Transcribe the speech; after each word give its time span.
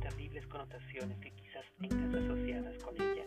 terribles 0.00 0.46
connotaciones 0.46 1.18
que 1.18 1.30
quizás 1.30 1.64
tengas 1.80 2.14
asociadas 2.14 2.76
con 2.82 2.94
ella. 3.00 3.24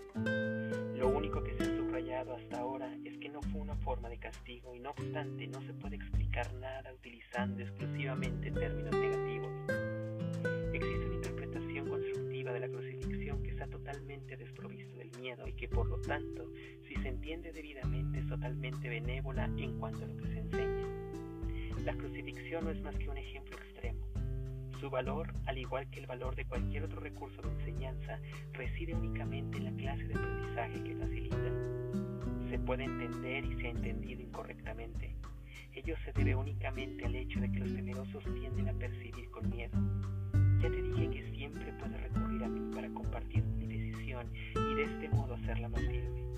Lo 0.97 1.09
único 1.09 1.43
que 1.43 1.53
se 1.55 1.63
ha 1.63 1.77
subrayado 1.77 2.35
hasta 2.35 2.59
ahora 2.59 2.93
es 3.05 3.17
que 3.17 3.29
no 3.29 3.41
fue 3.41 3.61
una 3.61 3.75
forma 3.77 4.09
de 4.09 4.17
castigo 4.17 4.75
y 4.75 4.79
no 4.79 4.91
obstante 4.91 5.47
no 5.47 5.61
se 5.61 5.73
puede 5.73 5.95
explicar 5.95 6.53
nada 6.55 6.93
utilizando 6.93 7.61
exclusivamente 7.61 8.51
términos 8.51 8.91
negativos. 8.91 9.49
Existe 10.73 11.05
una 11.05 11.15
interpretación 11.15 11.89
constructiva 11.89 12.51
de 12.51 12.59
la 12.59 12.67
crucifixión 12.67 13.41
que 13.43 13.51
está 13.51 13.67
totalmente 13.67 14.37
desprovisto 14.37 14.97
del 14.97 15.11
miedo 15.19 15.47
y 15.47 15.53
que 15.53 15.67
por 15.67 15.87
lo 15.87 15.99
tanto, 16.01 16.51
si 16.87 16.95
se 16.95 17.07
entiende 17.07 17.51
debidamente, 17.51 18.19
es 18.19 18.27
totalmente 18.27 18.89
benévola 18.89 19.45
en 19.57 19.79
cuanto 19.79 20.03
a 20.03 20.07
lo 20.07 20.17
que 20.17 20.27
se 20.27 20.39
enseña. 20.39 20.87
La 21.85 21.93
crucifixión 21.95 22.65
no 22.65 22.71
es 22.71 22.81
más 22.81 22.95
que 22.95 23.09
un 23.09 23.17
ejemplo. 23.17 23.57
Su 24.79 24.89
valor, 24.89 25.33
al 25.45 25.57
igual 25.57 25.89
que 25.89 25.99
el 25.99 26.07
valor 26.07 26.35
de 26.35 26.45
cualquier 26.45 26.83
otro 26.83 27.01
recurso 27.01 27.41
de 27.41 27.49
enseñanza, 27.49 28.17
reside 28.53 28.95
únicamente 28.95 29.57
en 29.57 29.65
la 29.65 29.71
clase 29.71 30.07
de 30.07 30.13
aprendizaje 30.13 30.83
que 30.83 30.95
facilita. 30.95 32.49
Se 32.49 32.59
puede 32.59 32.85
entender 32.85 33.43
y 33.43 33.59
se 33.59 33.67
ha 33.67 33.71
entendido 33.71 34.21
incorrectamente. 34.21 35.15
Ello 35.73 35.95
se 36.05 36.13
debe 36.13 36.33
únicamente 36.33 37.05
al 37.05 37.15
hecho 37.15 37.41
de 37.41 37.51
que 37.51 37.59
los 37.59 37.73
temerosos 37.73 38.23
tienden 38.23 38.69
a 38.69 38.73
percibir 38.73 39.29
con 39.31 39.49
miedo. 39.49 39.77
Ya 40.61 40.69
te 40.69 40.81
dije 40.81 41.09
que 41.09 41.31
siempre 41.35 41.73
puedes 41.73 42.01
recurrir 42.01 42.43
a 42.45 42.47
mí 42.47 42.73
para 42.73 42.89
compartir 42.89 43.43
mi 43.43 43.67
decisión 43.67 44.31
y 44.55 44.75
de 44.75 44.83
este 44.83 45.09
modo 45.09 45.33
hacerla 45.33 45.67
más 45.67 45.81
firme. 45.81 46.28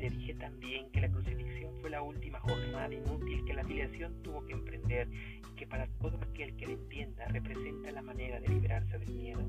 Te 0.00 0.08
dije 0.08 0.32
también 0.32 0.90
que 0.92 1.02
la 1.02 1.10
crucifixión 1.10 1.74
fue 1.82 1.90
la 1.90 2.00
última 2.00 2.40
jornada 2.40 2.94
inútil 2.94 3.44
que 3.44 3.52
la 3.52 3.60
afiliación 3.60 4.14
tuvo 4.22 4.42
que 4.46 4.54
emprender 4.54 5.06
y 5.12 5.56
que 5.56 5.66
para 5.66 5.86
todo 6.00 6.18
aquel 6.22 6.56
que 6.56 6.68
la 6.68 6.72
entienda 6.72 7.26
representa 7.26 7.92
la 7.92 8.00
manera 8.00 8.40
de 8.40 8.48
liberarse 8.48 8.98
del 8.98 9.12
miedo. 9.12 9.42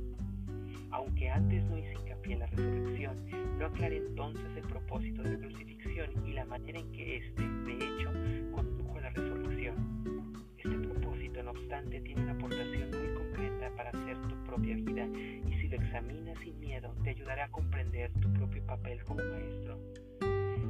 Aunque 0.92 1.30
antes 1.30 1.64
no 1.64 1.78
hice 1.78 1.94
hincapié 1.94 2.34
en 2.34 2.40
la 2.40 2.48
resurrección, 2.48 3.18
no 3.58 3.66
aclaré 3.66 3.96
entonces 3.96 4.46
el 4.58 4.64
propósito 4.64 5.24
de 5.24 5.30
la 5.30 5.38
crucifixión 5.38 6.28
y 6.28 6.34
la 6.34 6.44
manera 6.44 6.80
en 6.80 6.92
que 6.92 7.16
éste, 7.16 7.42
de 7.42 7.74
hecho, 7.74 8.12
condujo 8.54 8.98
a 8.98 9.02
la 9.04 9.10
resurrección. 9.12 10.36
Este 10.58 10.78
propósito, 10.80 11.44
no 11.44 11.52
obstante, 11.52 12.02
tiene 12.02 12.24
una 12.24 12.34
aportación 12.34 12.92
muy 12.92 13.14
concreta 13.14 13.74
para 13.78 13.90
hacer 13.92 14.18
tu 14.24 14.44
propia 14.44 14.76
vida 14.76 15.08
y 15.48 15.54
si 15.62 15.70
lo 15.70 15.78
examinas 15.78 16.38
sin 16.44 16.60
miedo, 16.60 16.94
te 17.06 17.12
ayudará 17.12 17.46
a 17.46 17.52
comprender 17.52 18.12
tu 18.20 18.34
propio 18.34 18.62
papel 18.66 19.02
como 19.06 19.24
maestro. 19.24 19.80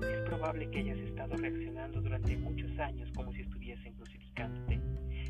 Es 0.02 0.22
probable 0.28 0.70
que 0.70 0.80
hayas 0.80 0.98
estado 1.00 1.36
reaccionando 1.38 2.02
durante 2.02 2.38
muchos 2.38 2.78
años 2.80 3.10
como 3.16 3.32
si 3.34 3.42
estuviesen 3.42 3.94
crucificándote. 3.94 4.80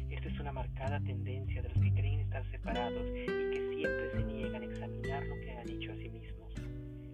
Esta 0.10 0.28
es 0.28 0.40
una 0.40 0.52
marcada 0.52 1.00
tendencia 1.00 1.62
de 1.62 1.70
los 1.70 1.78
que 1.78 1.94
creen 1.94 2.20
estar 2.22 2.44
separados 2.52 3.06
y 3.10 3.26
que 3.26 3.76
siempre 3.76 4.12
se 4.12 4.24
niegan 4.24 4.62
a 4.62 4.66
examinar 4.66 5.26
lo 5.26 5.36
que 5.40 5.52
han 5.52 5.70
hecho 5.70 5.92
a 5.92 5.96
sí 5.96 6.10
mismos. 6.10 6.54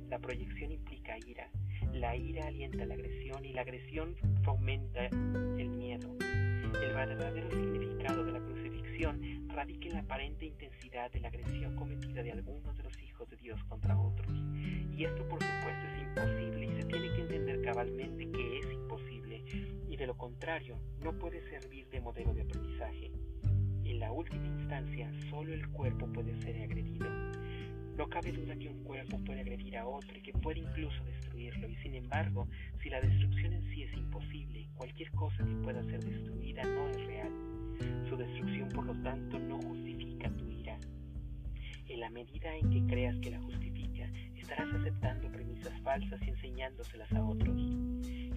La 0.09 0.19
proyección 0.19 0.71
implica 0.71 1.17
ira, 1.27 1.49
la 1.93 2.15
ira 2.15 2.47
alienta 2.47 2.85
la 2.85 2.93
agresión 2.93 3.43
y 3.45 3.53
la 3.53 3.61
agresión 3.61 4.15
fomenta 4.43 5.05
el 5.07 5.69
miedo. 5.69 6.15
El 6.19 6.93
verdadero 6.93 7.49
significado 7.49 8.23
de 8.23 8.31
la 8.31 8.39
crucifixión 8.39 9.47
radica 9.49 9.87
en 9.87 9.93
la 9.93 9.99
aparente 9.99 10.45
intensidad 10.45 11.11
de 11.11 11.19
la 11.19 11.29
agresión 11.29 11.75
cometida 11.75 12.23
de 12.23 12.31
algunos 12.31 12.77
de 12.77 12.83
los 12.83 13.01
hijos 13.01 13.29
de 13.29 13.37
Dios 13.37 13.63
contra 13.65 13.97
otros. 13.97 14.31
Y 14.91 15.05
esto 15.05 15.27
por 15.27 15.41
supuesto 15.41 15.87
es 15.87 16.01
imposible 16.01 16.76
cabalmente 17.67 18.31
que 18.31 18.59
es 18.59 18.73
imposible 18.73 19.43
y 19.89 19.97
de 19.97 20.07
lo 20.07 20.15
contrario 20.15 20.79
no 21.03 21.11
puede 21.19 21.41
servir 21.49 21.85
de 21.89 21.99
modelo 21.99 22.33
de 22.33 22.43
aprendizaje. 22.43 23.11
En 23.83 23.99
la 23.99 24.09
última 24.13 24.47
instancia 24.47 25.11
solo 25.29 25.53
el 25.53 25.67
cuerpo 25.71 26.07
puede 26.07 26.33
ser 26.43 26.61
agredido. 26.63 27.09
No 27.97 28.07
cabe 28.07 28.31
duda 28.31 28.55
que 28.55 28.69
un 28.69 28.85
cuerpo 28.85 29.19
puede 29.25 29.41
agredir 29.41 29.75
a 29.75 29.85
otro 29.85 30.17
y 30.17 30.21
que 30.21 30.31
puede 30.31 30.61
incluso 30.61 31.03
destruirlo 31.03 31.67
y 31.67 31.75
sin 31.83 31.95
embargo 31.95 32.47
si 32.81 32.89
la 32.89 33.01
destrucción 33.01 33.51
en 33.51 33.69
sí 33.73 33.83
es 33.83 33.93
imposible, 33.97 34.69
cualquier 34.75 35.11
cosa 35.11 35.43
que 35.43 35.55
pueda 35.55 35.83
ser 35.83 36.01
destruida 36.05 36.63
no 36.63 36.87
es 36.87 37.05
real. 37.05 37.31
Su 38.07 38.15
destrucción 38.15 38.69
por 38.69 38.85
lo 38.85 38.93
tanto 39.03 39.39
no 39.39 39.57
justifica 39.61 40.29
tu 40.29 40.49
ira. 40.49 40.79
En 41.89 41.99
la 41.99 42.09
medida 42.11 42.55
en 42.55 42.69
que 42.69 42.87
creas 42.87 43.17
que 43.17 43.31
la 43.31 43.41
justifica, 43.41 43.76
estarás 44.49 44.73
aceptando 44.75 45.29
premisas 45.29 45.73
falsas 45.81 46.21
y 46.21 46.29
enseñándoselas 46.29 47.11
a 47.11 47.21
otros. 47.21 47.57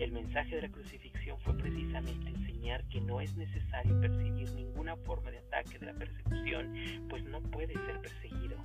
El 0.00 0.10
mensaje 0.10 0.56
de 0.56 0.62
la 0.62 0.69
crucifixión 0.69 1.38
fue 1.43 1.56
precisamente 1.56 2.31
enseñar 2.31 2.82
que 2.88 3.00
no 3.00 3.21
es 3.21 3.37
necesario 3.37 4.00
percibir 4.00 4.50
ninguna 4.54 4.97
forma 4.97 5.31
de 5.31 5.38
ataque 5.38 5.78
de 5.78 5.87
la 5.87 5.94
persecución, 5.94 6.75
pues 7.09 7.22
no 7.26 7.41
puedes 7.43 7.78
ser 7.87 8.00
perseguido. 8.00 8.56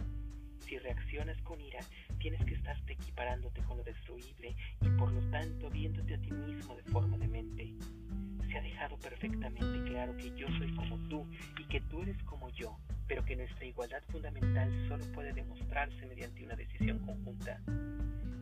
Si 0.62 0.80
reaccionas 0.80 1.40
con 1.44 1.62
ira, 1.62 1.82
tienes 2.18 2.44
que 2.46 2.56
estarte 2.56 2.94
equiparándote 2.94 3.62
con 3.62 3.78
lo 3.78 3.84
destruible 3.84 4.56
y 4.82 4.90
por 4.98 5.12
lo 5.12 5.22
tanto 5.30 5.70
viéndote 5.70 6.16
a 6.16 6.22
ti 6.22 6.32
mismo 6.32 6.76
de 6.76 6.84
forma 6.92 7.16
demente. 7.20 7.76
Se 8.56 8.60
ha 8.60 8.64
dejado 8.64 8.98
perfectamente 9.00 9.84
claro 9.92 10.16
que 10.16 10.34
yo 10.34 10.48
soy 10.58 10.74
como 10.76 10.98
tú 11.10 11.28
y 11.60 11.66
que 11.66 11.82
tú 11.82 12.04
eres 12.04 12.16
como 12.24 12.50
yo, 12.52 12.78
pero 13.06 13.26
que 13.26 13.36
nuestra 13.36 13.66
igualdad 13.66 14.02
fundamental 14.10 14.72
solo 14.88 15.04
puede 15.12 15.34
demostrarse 15.34 16.06
mediante 16.06 16.46
una 16.46 16.56
decisión 16.56 17.00
conjunta. 17.00 17.60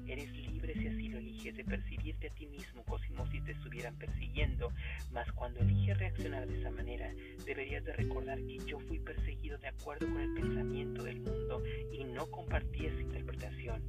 Eres 0.05 0.31
libre 0.37 0.75
si 0.75 0.87
así 0.87 1.07
lo 1.07 1.17
eliges 1.17 1.57
de 1.57 1.63
percibirte 1.63 2.27
a 2.27 2.33
ti 2.35 2.45
mismo 2.45 2.83
como 2.83 3.25
si 3.31 3.41
te 3.41 3.53
estuvieran 3.53 3.95
persiguiendo, 3.95 4.71
mas 5.11 5.31
cuando 5.31 5.61
eliges 5.61 5.97
reaccionar 5.97 6.45
de 6.45 6.59
esa 6.59 6.69
manera, 6.69 7.11
deberías 7.43 7.83
de 7.83 7.93
recordar 7.93 8.37
que 8.37 8.59
yo 8.67 8.79
fui 8.81 8.99
perseguido 8.99 9.57
de 9.57 9.69
acuerdo 9.69 10.05
con 10.05 10.21
el 10.21 10.31
pensamiento 10.35 11.01
del 11.01 11.21
mundo 11.21 11.63
y 11.91 12.03
no 12.03 12.27
compartí 12.27 12.85
esa 12.85 13.01
interpretación. 13.01 13.81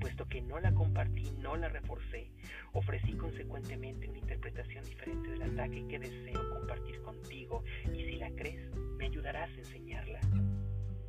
Puesto 0.00 0.28
que 0.28 0.40
no 0.40 0.60
la 0.60 0.72
compartí, 0.72 1.30
no 1.40 1.56
la 1.56 1.68
reforcé, 1.68 2.30
ofrecí 2.72 3.12
consecuentemente 3.14 4.08
una 4.08 4.18
interpretación 4.18 4.84
diferente 4.84 5.30
del 5.30 5.42
ataque 5.42 5.86
que 5.88 5.98
deseo 5.98 6.50
compartir 6.50 7.00
contigo 7.02 7.64
y 7.86 8.04
si 8.04 8.16
la 8.16 8.30
crees, 8.30 8.70
me 8.96 9.06
ayudarás 9.06 9.50
a 9.50 9.58
enseñarla. 9.58 10.20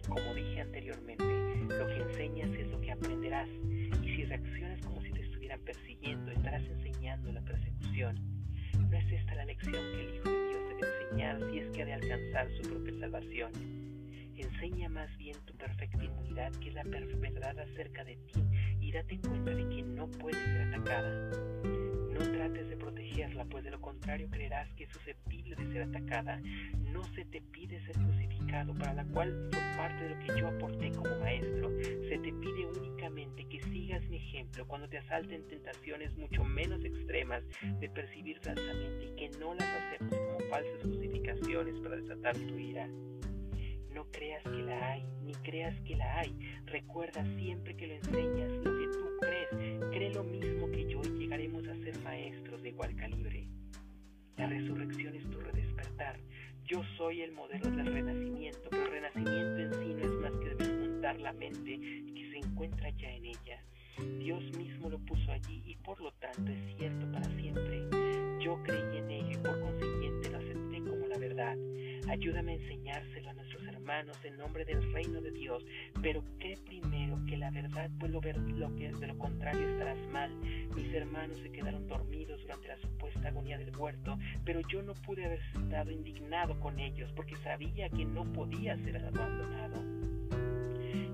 Como 0.07 0.33
dije 0.33 0.61
anteriormente, 0.61 1.23
lo 1.23 1.87
que 1.87 1.97
enseñas 1.97 2.49
es 2.51 2.67
lo 2.69 2.81
que 2.81 2.91
aprenderás 2.91 3.49
y 4.01 4.15
si 4.15 4.25
reaccionas 4.25 4.81
como 4.81 5.01
si 5.01 5.11
te 5.11 5.21
estuvieran 5.21 5.59
persiguiendo, 5.61 6.31
estarás 6.31 6.63
enseñando 6.63 7.31
la 7.31 7.41
persecución. 7.41 8.15
¿No 8.79 8.97
es 8.97 9.11
esta 9.11 9.35
la 9.35 9.45
lección 9.45 9.73
que 9.73 10.05
el 10.07 10.15
Hijo 10.15 10.29
de 10.29 10.47
Dios 10.49 10.61
debe 10.69 11.03
enseñar 11.03 11.51
si 11.51 11.59
es 11.59 11.69
que 11.69 11.81
ha 11.83 11.85
de 11.85 11.93
alcanzar 11.93 12.47
su 12.57 12.69
propia 12.69 12.99
salvación? 12.99 13.78
Enseña 14.39 14.87
más 14.87 15.15
bien 15.17 15.35
tu 15.45 15.53
perfecta 15.57 16.01
inmunidad, 16.01 16.53
que 16.61 16.69
es 16.69 16.73
la 16.73 16.83
verdad 16.83 17.59
acerca 17.59 18.05
de 18.05 18.15
ti, 18.15 18.41
y 18.79 18.89
date 18.89 19.19
cuenta 19.19 19.53
de 19.53 19.67
que 19.67 19.83
no 19.83 20.09
puede 20.11 20.37
ser 20.45 20.61
atacada. 20.61 21.29
No 22.13 22.19
trates 22.19 22.69
de 22.69 22.77
protegerla, 22.77 23.43
pues 23.45 23.65
de 23.65 23.71
lo 23.71 23.81
contrario 23.81 24.29
creerás 24.31 24.73
que 24.75 24.85
es 24.85 24.91
susceptible 24.91 25.57
de 25.57 25.73
ser 25.73 25.81
atacada. 25.81 26.41
No 26.93 27.03
se 27.15 27.25
te 27.25 27.41
pide 27.41 27.85
ser 27.85 27.97
crucificado, 27.97 28.73
para 28.75 28.93
la 28.93 29.05
cual 29.07 29.49
fue 29.51 29.61
parte 29.75 30.03
de 30.05 30.09
lo 30.15 30.19
que 30.19 30.39
yo 30.39 30.47
aporté 30.47 30.91
como 30.93 31.19
maestro. 31.19 31.69
Se 32.07 32.17
te 32.17 32.31
pide 32.31 32.65
únicamente 32.65 33.45
que 33.45 33.61
sigas 33.63 34.07
mi 34.07 34.17
ejemplo 34.17 34.65
cuando 34.67 34.87
te 34.87 34.99
asalten 34.99 35.45
tentaciones 35.49 36.15
mucho 36.15 36.45
menos 36.45 36.83
extremas 36.85 37.43
de 37.61 37.89
percibir 37.89 38.39
falsamente 38.39 39.05
y 39.05 39.15
que 39.17 39.37
no 39.37 39.53
las 39.53 39.67
aceptes 39.67 40.17
como 40.17 40.39
falsas 40.49 40.81
justificaciones 40.81 41.77
para 41.81 41.97
desatar 41.97 42.37
tu 42.37 42.57
ira. 42.57 42.87
No 43.93 44.05
creas 44.11 44.43
que 44.43 44.61
la 44.63 44.91
hay, 44.91 45.03
ni 45.23 45.33
creas 45.35 45.79
que 45.81 45.95
la 45.95 46.19
hay. 46.19 46.33
Recuerda 46.65 47.23
siempre 47.37 47.75
que 47.75 47.87
lo 47.87 47.93
enseñas 47.95 48.51
lo 48.63 48.77
que 48.77 48.87
tú 48.87 49.09
crees. 49.21 49.89
Cree 49.91 50.13
lo 50.13 50.23
mismo 50.23 50.69
que 50.71 50.85
yo 50.85 51.01
y 51.03 51.19
llegaremos 51.19 51.67
a 51.67 51.75
ser 51.83 51.97
maestros 51.99 52.61
de 52.61 52.69
igual 52.69 52.95
calibre. 52.95 53.47
La 54.37 54.47
resurrección 54.47 55.15
es 55.15 55.29
tu 55.29 55.39
redespertar. 55.39 56.17
Yo 56.65 56.83
soy 56.97 57.21
el 57.21 57.31
modelo 57.31 57.71
del 57.71 57.87
renacimiento, 57.87 58.69
pero 58.69 58.85
el 58.85 58.91
renacimiento 58.91 59.57
en 59.57 59.73
sí 59.73 59.93
no 59.95 60.05
es 60.05 60.11
más 60.21 60.31
que 60.39 60.55
desmontar 60.55 61.19
la 61.19 61.33
mente 61.33 61.79
que 61.79 62.29
se 62.31 62.37
encuentra 62.37 62.89
ya 62.91 63.11
en 63.11 63.25
ella. 63.25 63.63
Dios 64.19 64.43
mismo 64.55 64.89
lo 64.89 64.99
puso 64.99 65.31
allí 65.31 65.63
y 65.65 65.75
por 65.77 65.99
lo 65.99 66.11
tanto 66.13 66.51
es 66.51 66.77
cierto 66.77 67.11
para 67.11 67.25
siempre. 67.37 67.83
Yo 68.39 68.61
creí 68.63 68.97
en 68.97 69.11
ello 69.11 69.31
y 69.31 69.37
por 69.37 69.59
consiguiente 69.59 70.29
lo 70.29 70.37
acepté 70.37 70.79
como 70.89 71.07
la 71.07 71.17
verdad. 71.17 71.57
Ayúdame 72.07 72.53
a 72.53 72.55
enseñárselo 72.55 73.29
a 73.29 73.33
nuestros 73.33 73.48
en 73.89 74.37
nombre 74.37 74.65
del 74.65 74.93
reino 74.93 75.19
de 75.19 75.31
Dios, 75.31 75.65
pero 75.99 76.23
cree 76.37 76.57
primero 76.57 77.17
que 77.27 77.35
la 77.37 77.49
verdad, 77.49 77.89
pues 77.99 78.11
lo, 78.11 78.21
ver, 78.21 78.37
lo 78.37 78.73
que 78.75 78.91
de 78.91 79.07
lo 79.07 79.17
contrario 79.17 79.67
estarás 79.67 79.97
mal. 80.09 80.31
Mis 80.75 80.93
hermanos 80.93 81.39
se 81.39 81.51
quedaron 81.51 81.87
dormidos 81.87 82.39
durante 82.43 82.67
la 82.67 82.77
supuesta 82.77 83.29
agonía 83.29 83.57
del 83.57 83.75
huerto, 83.75 84.19
pero 84.45 84.61
yo 84.69 84.83
no 84.83 84.93
pude 84.93 85.25
haber 85.25 85.39
estado 85.55 85.89
indignado 85.89 86.59
con 86.59 86.79
ellos 86.79 87.11
porque 87.15 87.35
sabía 87.37 87.89
que 87.89 88.05
no 88.05 88.31
podía 88.31 88.77
ser 88.77 88.97
abandonado. 88.97 89.83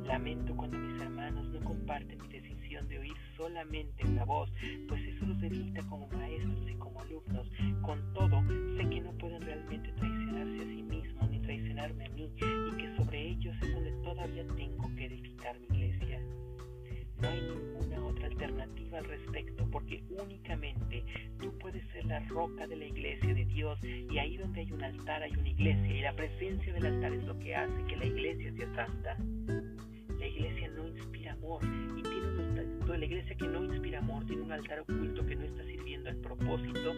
Lamento 0.05 0.53
cuando 0.57 0.77
mis 0.77 1.01
hermanos 1.01 1.47
no 1.47 1.61
comparten 1.61 2.21
mi 2.21 2.27
decisión 2.27 2.89
de 2.89 2.99
oír 2.99 3.15
solamente 3.37 4.05
una 4.05 4.25
voz, 4.25 4.51
pues 4.89 5.01
eso 5.01 5.25
los 5.25 5.39
debilita 5.39 5.81
como 5.87 6.07
maestros 6.09 6.69
y 6.69 6.73
como 6.73 6.99
alumnos. 6.99 7.49
Con 7.81 8.13
todo, 8.13 8.43
sé 8.75 8.89
que 8.89 8.99
no 8.99 9.13
pueden 9.13 9.41
realmente 9.41 9.93
traicionarse 9.93 10.57
a 10.57 10.65
sí 10.65 10.83
mismos 10.83 11.24
traicionarme 11.45 12.05
a 12.05 12.09
mí 12.09 12.29
y 12.37 12.77
que 12.77 12.95
sobre 12.97 13.29
ellos 13.29 13.55
es 13.61 13.73
donde 13.73 13.91
todavía 14.03 14.43
tengo 14.55 14.95
que 14.95 15.05
edificar 15.05 15.55
mi 15.59 15.77
iglesia. 15.77 16.19
No 17.21 17.29
hay 17.29 17.41
ninguna 17.41 18.05
otra 18.05 18.27
alternativa 18.27 18.97
al 18.97 19.05
respecto 19.05 19.67
porque 19.71 20.03
únicamente 20.09 21.03
tú 21.39 21.55
puedes 21.59 21.85
ser 21.91 22.05
la 22.05 22.19
roca 22.27 22.67
de 22.67 22.75
la 22.75 22.85
iglesia 22.85 23.33
de 23.33 23.45
Dios 23.45 23.79
y 23.83 24.17
ahí 24.17 24.37
donde 24.37 24.61
hay 24.61 24.71
un 24.71 24.83
altar 24.83 25.21
hay 25.21 25.31
una 25.31 25.49
iglesia 25.49 25.95
y 25.95 26.01
la 26.01 26.15
presencia 26.15 26.73
del 26.73 26.85
altar 26.87 27.13
es 27.13 27.23
lo 27.23 27.37
que 27.39 27.55
hace 27.55 27.85
que 27.87 27.95
la 27.95 28.05
iglesia 28.05 28.51
sea 28.53 28.75
santa. 28.75 29.17
La 30.19 30.27
iglesia 30.27 30.69
no 30.69 30.87
inspira 30.87 31.33
amor 31.33 31.61
y 31.63 32.01
tiene 32.01 32.27
un 32.27 32.57
altar, 32.57 32.99
la 32.99 33.05
iglesia 33.05 33.35
que 33.35 33.47
no 33.47 33.63
inspira 33.63 33.99
amor 33.99 34.25
tiene 34.25 34.41
un 34.41 34.51
altar 34.51 34.79
oculto 34.79 35.25
que 35.25 35.35
no 35.35 35.43
está 35.43 35.63
sirviendo 35.63 36.09
al 36.09 36.17
propósito 36.17 36.93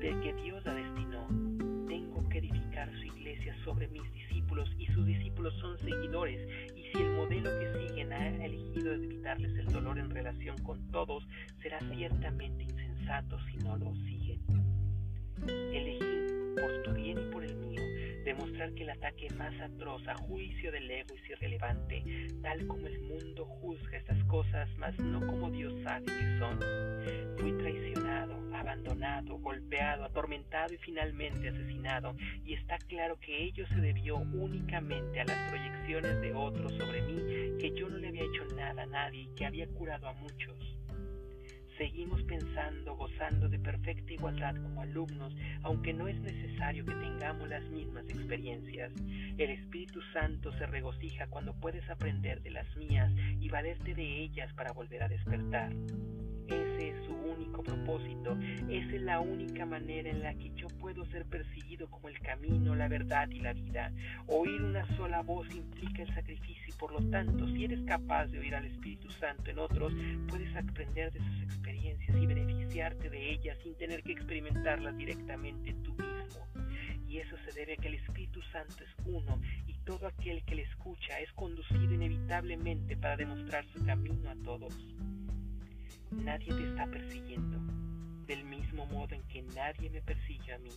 de 0.00 0.20
que 0.22 0.34
Dios 0.42 0.64
la 0.64 0.74
destinó. 0.74 1.43
Edificar 2.34 2.90
su 2.98 3.04
iglesia 3.04 3.54
sobre 3.64 3.86
mis 3.86 4.02
discípulos 4.12 4.68
y 4.76 4.86
sus 4.86 5.06
discípulos 5.06 5.54
son 5.60 5.78
seguidores 5.78 6.40
y 6.76 6.82
si 6.82 7.00
el 7.00 7.10
modelo 7.12 7.48
que 7.60 7.86
siguen 7.86 8.12
ha 8.12 8.28
elegido 8.44 8.92
evitarles 8.92 9.56
el 9.56 9.66
dolor 9.66 9.98
en 9.98 10.10
relación 10.10 10.58
con 10.64 10.84
todos 10.90 11.24
será 11.62 11.78
ciertamente 11.94 12.64
insensato 12.64 13.38
si 13.46 13.56
no 13.58 13.76
lo 13.76 13.94
siguen. 13.94 14.40
Elegí 15.46 16.60
por 16.60 16.82
tu 16.82 16.92
bien 17.00 17.20
y 17.20 17.32
por 17.32 17.44
el 17.44 17.54
mío 17.54 17.73
demostrar 18.24 18.72
que 18.72 18.82
el 18.82 18.90
ataque 18.90 19.28
más 19.36 19.54
atroz 19.60 20.06
a 20.08 20.14
juicio 20.14 20.72
del 20.72 20.90
ego 20.90 21.14
es 21.14 21.30
irrelevante, 21.30 22.02
tal 22.42 22.66
como 22.66 22.86
el 22.86 22.98
mundo 23.00 23.44
juzga 23.44 23.98
estas 23.98 24.22
cosas, 24.24 24.68
mas 24.78 24.98
no 24.98 25.20
como 25.26 25.50
Dios 25.50 25.74
sabe 25.82 26.06
que 26.06 26.38
son. 26.38 26.58
Fui 27.38 27.52
traicionado, 27.58 28.34
abandonado, 28.54 29.38
golpeado, 29.38 30.04
atormentado 30.04 30.72
y 30.72 30.78
finalmente 30.78 31.48
asesinado, 31.48 32.14
y 32.44 32.54
está 32.54 32.78
claro 32.88 33.18
que 33.20 33.44
ello 33.44 33.66
se 33.68 33.80
debió 33.80 34.16
únicamente 34.16 35.20
a 35.20 35.24
las 35.24 35.50
proyecciones 35.50 36.20
de 36.20 36.32
otros 36.34 36.72
sobre 36.78 37.02
mí, 37.02 37.58
que 37.60 37.72
yo 37.76 37.88
no 37.88 37.98
le 37.98 38.08
había 38.08 38.24
hecho 38.24 38.44
nada 38.56 38.82
a 38.82 38.86
nadie 38.86 39.22
y 39.22 39.34
que 39.34 39.46
había 39.46 39.66
curado 39.68 40.08
a 40.08 40.14
muchos. 40.14 40.73
Seguimos 41.78 42.22
pensando, 42.22 42.94
gozando 42.94 43.48
de 43.48 43.58
perfecta 43.58 44.12
igualdad 44.12 44.54
como 44.62 44.82
alumnos, 44.82 45.34
aunque 45.62 45.92
no 45.92 46.06
es 46.06 46.16
necesario 46.20 46.84
que 46.84 46.94
tengamos 46.94 47.48
las 47.48 47.64
mismas 47.64 48.04
experiencias. 48.08 48.92
El 49.38 49.50
Espíritu 49.50 50.00
Santo 50.12 50.52
se 50.56 50.66
regocija 50.66 51.26
cuando 51.26 51.52
puedes 51.54 51.88
aprender 51.90 52.42
de 52.42 52.50
las 52.50 52.76
mías 52.76 53.10
y 53.40 53.48
valerte 53.48 53.94
de 53.94 54.22
ellas 54.22 54.52
para 54.54 54.72
volver 54.72 55.02
a 55.02 55.08
despertar. 55.08 55.72
Ese 56.48 56.90
es 56.90 57.04
su 57.06 57.12
único 57.14 57.62
propósito, 57.62 58.36
esa 58.68 58.94
es 58.94 59.02
la 59.02 59.20
única 59.20 59.64
manera 59.64 60.10
en 60.10 60.22
la 60.22 60.34
que 60.34 60.50
yo 60.54 60.68
puedo 60.80 61.04
ser 61.06 61.24
percibido 61.26 61.88
como 61.88 62.08
el 62.08 62.18
camino, 62.20 62.74
la 62.74 62.88
verdad 62.88 63.28
y 63.30 63.40
la 63.40 63.52
vida. 63.52 63.92
Oír 64.26 64.62
una 64.62 64.84
sola 64.96 65.22
voz 65.22 65.46
implica 65.54 66.02
el 66.02 66.14
sacrificio 66.14 66.64
y 66.68 66.72
por 66.72 66.92
lo 66.92 67.10
tanto, 67.10 67.46
si 67.48 67.64
eres 67.64 67.80
capaz 67.86 68.26
de 68.26 68.38
oír 68.38 68.54
al 68.54 68.66
Espíritu 68.66 69.10
Santo 69.10 69.50
en 69.50 69.58
otros, 69.58 69.92
puedes 70.28 70.54
aprender 70.56 71.12
de 71.12 71.20
sus 71.20 71.42
experiencias 71.42 72.16
y 72.16 72.26
beneficiarte 72.26 73.10
de 73.10 73.32
ellas 73.32 73.56
sin 73.62 73.74
tener 73.76 74.02
que 74.02 74.12
experimentarlas 74.12 74.96
directamente 74.96 75.74
tú 75.82 75.92
mismo. 75.92 76.46
Y 77.08 77.18
eso 77.18 77.36
se 77.44 77.52
debe 77.52 77.74
a 77.74 77.76
que 77.76 77.88
el 77.88 77.94
Espíritu 77.94 78.40
Santo 78.52 78.82
es 78.82 79.06
uno 79.06 79.40
y 79.66 79.74
todo 79.84 80.06
aquel 80.06 80.42
que 80.44 80.56
le 80.56 80.62
escucha 80.62 81.20
es 81.20 81.32
conducido 81.32 81.92
inevitablemente 81.94 82.96
para 82.96 83.16
demostrar 83.16 83.64
su 83.72 83.84
camino 83.84 84.28
a 84.28 84.36
todos. 84.44 84.74
Nadie 86.22 86.54
te 86.54 86.68
está 86.68 86.86
persiguiendo, 86.86 87.58
del 88.26 88.44
mismo 88.44 88.86
modo 88.86 89.14
en 89.14 89.22
que 89.28 89.42
nadie 89.42 89.90
me 89.90 90.00
persigue 90.02 90.52
a 90.52 90.58
mí. 90.58 90.70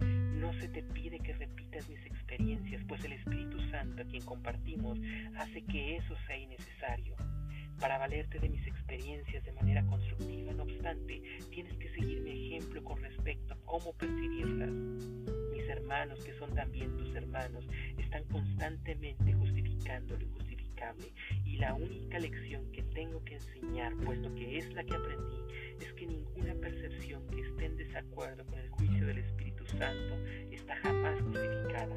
No 0.00 0.52
se 0.54 0.68
te 0.68 0.82
pide 0.82 1.18
que 1.20 1.32
repitas 1.32 1.88
mis 1.88 2.04
experiencias, 2.06 2.82
pues 2.86 3.04
el 3.04 3.12
Espíritu 3.12 3.58
Santo 3.70 4.02
a 4.02 4.04
quien 4.04 4.24
compartimos 4.24 4.98
hace 5.36 5.62
que 5.62 5.96
eso 5.96 6.14
sea 6.26 6.36
innecesario. 6.36 7.16
Para 7.80 7.98
valerte 7.98 8.38
de 8.38 8.48
mis 8.48 8.66
experiencias 8.66 9.44
de 9.44 9.52
manera 9.52 9.84
constructiva, 9.86 10.52
no 10.52 10.62
obstante, 10.62 11.22
tienes 11.50 11.76
que 11.78 11.92
seguir 11.94 12.20
mi 12.20 12.30
ejemplo 12.30 12.82
con 12.84 13.00
respecto 13.02 13.54
a 13.54 13.58
cómo 13.64 13.92
percibirlas. 13.94 14.70
Mis 14.70 15.68
hermanos, 15.68 16.24
que 16.24 16.38
son 16.38 16.54
también 16.54 16.96
tus 16.96 17.14
hermanos, 17.14 17.66
están 17.98 18.24
constantemente 18.24 19.32
justificando 19.32 20.16
lo 20.16 20.26
y 21.44 21.56
la 21.56 21.74
única 21.74 22.18
lección 22.18 22.70
que 22.72 22.82
tengo 22.82 23.22
que 23.24 23.34
enseñar, 23.34 23.94
puesto 24.04 24.34
que 24.34 24.58
es 24.58 24.72
la 24.74 24.84
que 24.84 24.94
aprendí, 24.94 25.36
es 25.80 25.92
que 25.94 26.06
ninguna 26.06 26.54
percepción 26.54 27.26
que 27.28 27.40
esté 27.40 27.66
en 27.66 27.76
desacuerdo 27.76 28.44
con 28.46 28.58
el 28.58 28.68
juicio 28.70 29.06
del 29.06 29.18
Espíritu 29.18 29.64
Santo 29.66 30.16
está 30.50 30.76
jamás 30.76 31.20
justificada. 31.22 31.96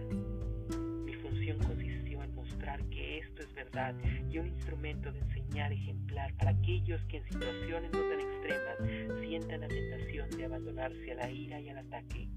Mi 1.06 1.14
función 1.16 1.58
consistió 1.60 2.24
en 2.24 2.36
mostrar 2.36 2.84
que 2.90 3.20
esto 3.20 3.42
es 3.42 3.54
verdad 3.54 3.96
y 4.30 4.38
un 4.38 4.48
instrumento 4.48 5.12
de 5.12 5.20
enseñar 5.20 5.74
ejemplar 5.74 6.34
para 6.38 6.52
aquellos 6.52 7.02
que 7.06 7.18
en 7.18 7.24
situaciones 7.26 7.92
no 7.92 8.00
tan 8.00 8.20
extremas 8.20 9.20
sientan 9.22 9.62
la 9.62 9.68
tentación 9.68 10.30
de 10.32 10.46
abandonarse 10.46 11.12
a 11.12 11.16
la 11.16 11.32
ira 11.32 11.60
y 11.60 11.70
al 11.70 11.80
ataque. 11.80 12.30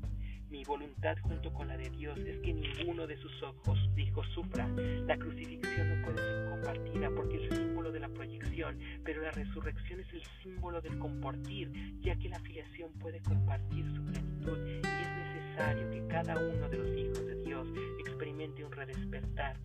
Mi 0.51 0.65
voluntad 0.65 1.17
junto 1.23 1.53
con 1.55 1.69
la 1.69 1.77
de 1.77 1.89
Dios 1.91 2.19
es 2.19 2.41
que 2.41 2.53
ninguno 2.53 3.07
de 3.07 3.17
sus 3.19 3.41
ojos, 3.41 3.79
dijo, 3.95 4.25
sufra. 4.35 4.67
La 5.07 5.17
crucifixión 5.17 5.89
no 5.89 6.05
puede 6.05 6.19
ser 6.19 6.51
compartida 6.51 7.09
porque 7.15 7.37
es 7.37 7.53
el 7.53 7.59
símbolo 7.59 7.93
de 7.93 8.01
la 8.01 8.09
proyección, 8.09 8.77
pero 9.05 9.23
la 9.23 9.31
resurrección 9.31 10.01
es 10.01 10.13
el 10.13 10.23
símbolo 10.43 10.81
del 10.81 10.99
compartir, 10.99 11.71
ya 12.01 12.17
que 12.17 12.29
la 12.29 12.41
filiación 12.41 12.91
puede 12.95 13.21
compartir 13.21 13.85
su 13.95 14.05
plenitud 14.05 14.59
y 14.67 14.81
es 14.81 15.35
necesario 15.37 15.89
que 15.89 16.07
cada 16.09 16.35
uno 16.37 16.69
de 16.69 16.79
los 16.79 16.99
hijos 16.99 17.27
de 17.27 17.37
Dios 17.45 17.69
experimente 18.01 18.65
un 18.65 18.73
redespertar. 18.73 19.57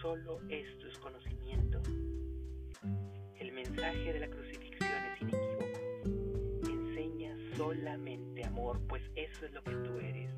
Solo 0.00 0.40
esto 0.48 0.86
es 0.86 0.96
conocimiento. 0.98 1.82
El 3.38 3.52
mensaje 3.52 4.14
de 4.14 4.20
la 4.20 4.28
crucifixión 4.28 4.59
solamente 7.60 8.42
amor, 8.46 8.80
pues 8.88 9.02
eso 9.16 9.44
es 9.44 9.52
lo 9.52 9.62
que 9.62 9.72
tú 9.72 9.98
eres 9.98 10.30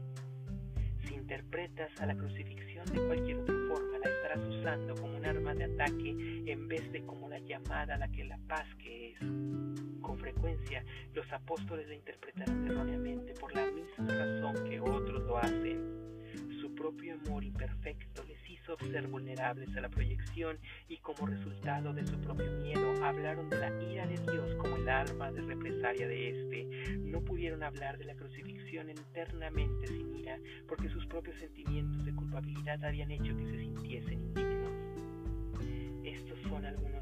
interpretas 1.15 1.91
a 2.01 2.07
la 2.07 2.17
crucifixión 2.17 2.85
de 2.87 3.07
cualquier 3.07 3.39
otra 3.39 3.55
forma, 3.69 3.99
la 3.99 4.11
estarás 4.11 4.45
usando 4.49 4.95
como 4.97 5.17
un 5.17 5.25
arma 5.25 5.55
de 5.55 5.65
ataque 5.65 6.11
en 6.47 6.67
vez 6.67 6.91
de 6.91 7.07
como 7.07 7.29
la 7.29 7.39
llamada 7.39 7.95
a 7.95 7.99
la 7.99 8.09
que 8.09 8.25
la 8.25 8.39
paz 8.49 8.67
que 8.79 9.13
es. 9.13 9.19
Con 9.21 10.19
frecuencia, 10.19 10.85
los 11.15 11.33
apóstoles 11.33 11.89
la 11.89 11.95
interpretaron 11.95 12.67
erróneamente 12.67 13.35
por 13.35 13.55
la 13.55 13.71
misma 13.71 14.09
razón 14.09 14.69
que 14.69 14.81
otros 14.81 15.23
lo 15.23 15.39
hacen. 15.39 16.61
Su 16.61 16.75
propio 16.75 17.15
amor 17.15 17.45
imperfecto 17.45 18.25
hizo 18.63 18.77
ser 18.91 19.09
vulnerables 19.09 19.75
a 19.77 19.81
la 19.81 19.89
proyección 19.89 20.59
y 20.89 20.99
como 20.99 21.27
resultado 21.27 21.93
de 21.93 22.07
su 22.07 22.19
propio 22.21 22.51
miedo 22.63 23.05
hablaron 23.05 23.49
de 23.51 23.59
la 23.59 23.83
ira 23.83 24.07
de 24.07 24.19
Dios 24.19 24.55
como 24.57 24.77
el 24.77 24.89
arma 24.89 25.33
de 25.33 25.41
represalia 25.43 26.07
de 26.07 26.29
éste. 26.29 26.97
No 26.99 27.21
pudieron 27.23 27.63
hablar 27.63 27.99
de 27.99 28.05
la 28.05 28.15
crucifixión 28.15 28.89
internamente 28.91 29.87
sin 29.89 30.17
ira 30.17 30.39
porque 30.69 30.89
sus 30.91 31.05
propios 31.07 31.37
sentimientos 31.39 32.05
de 32.05 32.15
culpabilidad 32.15 32.85
habían 32.85 33.11
hecho 33.11 33.37
que 33.37 33.45
se 33.47 33.59
sintiesen 33.59 34.13
indignos. 34.13 34.73
Estos 36.05 36.39
son 36.49 36.65
algunos 36.65 37.02